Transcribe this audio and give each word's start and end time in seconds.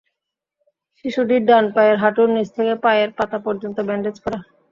শিশুটির 0.97 1.43
ডান 1.45 1.65
পায়ের 1.75 1.97
হাঁটুর 2.03 2.29
নিচ 2.35 2.47
থেকে 2.57 2.73
পায়ের 2.83 3.09
পাতা 3.17 3.37
পর্যন্ত 3.45 3.77
ব্যান্ডেজ 3.87 4.17
করা। 4.23 4.39